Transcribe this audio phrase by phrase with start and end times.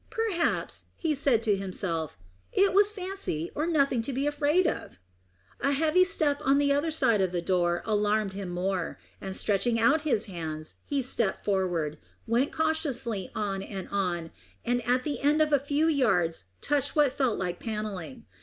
[0.09, 2.17] "Perhaps," he said to himself,
[2.51, 4.97] "it was fancy, or nothing to be afraid of."
[5.59, 9.79] A heavy step on the other side of the door alarmed him more, and stretching
[9.79, 14.31] out his hands, he stepped forward, went cautiously on and on,
[14.65, 18.25] and at the end of a few yards touched what felt like panelling.